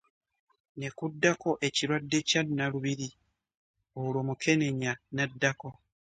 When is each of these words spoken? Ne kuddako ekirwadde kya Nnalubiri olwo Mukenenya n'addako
Ne 0.79 0.87
kuddako 0.97 1.49
ekirwadde 1.67 2.19
kya 2.29 2.41
Nnalubiri 2.45 3.09
olwo 4.01 4.21
Mukenenya 4.27 4.91
n'addako 5.15 5.69